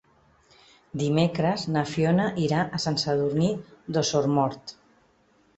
Dimecres 1.01 1.65
na 1.75 1.83
Fiona 1.91 2.27
irà 2.45 2.63
a 2.79 2.81
Sant 2.87 2.99
Sadurní 3.05 3.53
d'Osormort. 3.97 4.79